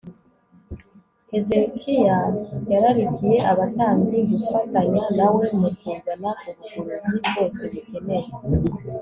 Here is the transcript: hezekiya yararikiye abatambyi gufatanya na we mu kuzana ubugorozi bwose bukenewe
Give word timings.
hezekiya 1.31 2.17
yararikiye 2.71 3.37
abatambyi 3.51 4.17
gufatanya 4.31 5.03
na 5.17 5.27
we 5.35 5.45
mu 5.59 5.69
kuzana 5.79 6.29
ubugorozi 6.49 7.13
bwose 7.27 7.61
bukenewe 7.71 8.27